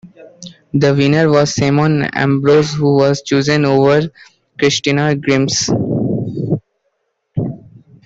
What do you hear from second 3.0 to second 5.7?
chosen over Kristina Grimes.